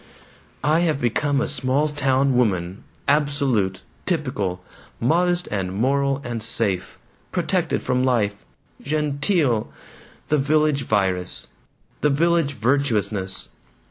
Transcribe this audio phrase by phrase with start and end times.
[0.63, 2.83] "I have become a small town woman.
[3.07, 3.81] Absolute.
[4.07, 4.63] Typical.
[4.99, 6.97] Modest and moral and safe.
[7.31, 8.33] Protected from life.
[8.81, 9.71] GENTEEL!
[10.29, 11.45] The Village Virus
[11.99, 13.49] the village virtuousness.